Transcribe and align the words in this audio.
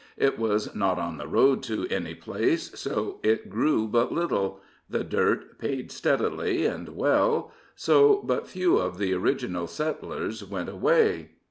It 0.17 0.39
was 0.39 0.73
not 0.73 0.97
on 0.97 1.19
the 1.19 1.27
road 1.27 1.61
to 1.65 1.85
any 1.91 2.15
place, 2.15 2.71
so 2.73 3.19
it 3.21 3.51
grew 3.51 3.87
but 3.87 4.11
little; 4.11 4.59
the 4.89 5.03
dirt 5.03 5.59
paid 5.59 5.91
steadily 5.91 6.65
and 6.65 6.95
well, 6.95 7.51
so 7.75 8.19
but 8.23 8.47
few 8.47 8.79
of 8.79 8.97
the 8.97 9.13
original 9.13 9.67
settlers 9.67 10.43
went 10.43 10.69
away. 10.69 11.29